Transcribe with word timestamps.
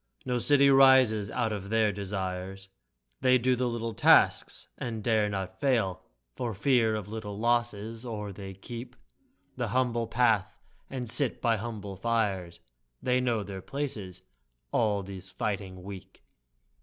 No 0.25 0.39
city 0.39 0.71
rises 0.71 1.29
out 1.29 1.53
of 1.53 1.69
their 1.69 1.91
desires; 1.91 2.69
They 3.19 3.37
do 3.37 3.55
the 3.55 3.67
little 3.69 3.93
task, 3.93 4.67
and 4.79 5.03
dare 5.03 5.29
not 5.29 5.59
fail 5.59 6.01
For 6.35 6.55
fear 6.55 6.95
of 6.95 7.07
little 7.07 7.37
losses— 7.37 8.03
or 8.03 8.33
they 8.33 8.55
keep 8.55 8.95
The 9.57 9.67
humble 9.67 10.07
path 10.07 10.57
and 10.89 11.07
sit 11.07 11.39
by 11.39 11.57
humble 11.57 11.95
fires; 11.97 12.59
They 12.99 13.21
know 13.21 13.43
their 13.43 13.61
places— 13.61 14.23
all 14.71 15.03
these 15.03 15.29
fighting 15.29 15.83
Weak! 15.83 16.23